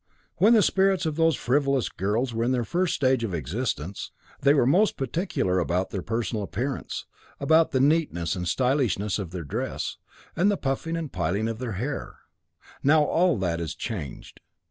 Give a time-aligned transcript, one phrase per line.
[0.37, 4.51] 'When the spirits of those frivolous girls were in their first stage of existence, they
[4.55, 7.05] were most particular about their personal appearance,
[7.39, 9.97] about the neatness and stylishness of their dress,
[10.35, 12.17] and the puffing and piling up of their hair.
[12.81, 14.39] Now all that is changed.